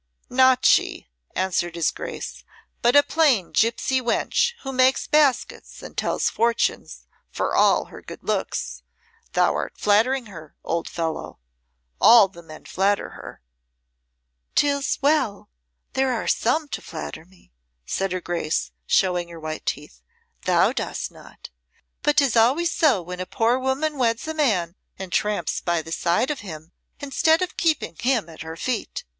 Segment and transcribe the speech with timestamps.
[0.31, 2.43] "Not she," answered his Grace,
[2.81, 8.23] "but a plain gipsy wench who makes baskets and tells fortunes for all her good
[8.23, 8.81] looks.
[9.33, 11.37] Thou'rt flattering her, old fellow.
[11.99, 13.43] All the men flatter her."
[14.55, 15.49] "'Tis well
[15.93, 17.51] there are some to flatter me,"
[17.85, 20.01] said her Grace, showing her white teeth.
[20.45, 21.51] "Thou dost not.
[22.01, 25.91] But 'tis always so when a poor woman weds a man and tramps by the
[25.91, 29.03] side of him instead of keeping him at her feet."